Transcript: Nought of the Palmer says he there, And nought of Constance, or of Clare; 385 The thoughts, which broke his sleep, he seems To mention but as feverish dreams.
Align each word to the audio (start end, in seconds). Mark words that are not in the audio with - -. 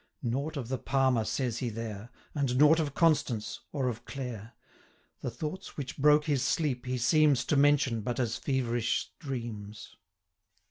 Nought 0.23 0.57
of 0.57 0.67
the 0.69 0.79
Palmer 0.79 1.23
says 1.23 1.59
he 1.59 1.69
there, 1.69 2.09
And 2.33 2.57
nought 2.57 2.79
of 2.79 2.95
Constance, 2.95 3.59
or 3.71 3.87
of 3.87 4.03
Clare; 4.03 4.53
385 5.19 5.21
The 5.21 5.29
thoughts, 5.29 5.77
which 5.77 5.97
broke 5.99 6.25
his 6.25 6.41
sleep, 6.43 6.87
he 6.87 6.97
seems 6.97 7.45
To 7.45 7.55
mention 7.55 8.01
but 8.01 8.19
as 8.19 8.35
feverish 8.35 9.11
dreams. 9.19 9.95